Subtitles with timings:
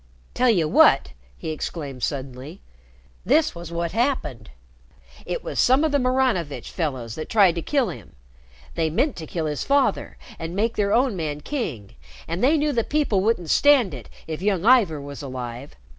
[0.33, 2.59] "Tell you what!" he exclaimed suddenly.
[3.23, 4.49] "This was what happened.
[5.27, 8.15] It was some of the Maranovitch fellows that tried to kill him.
[8.73, 11.91] They meant to kill his father and make their own man king,
[12.27, 15.75] and they knew the people wouldn't stand it if young Ivor was alive.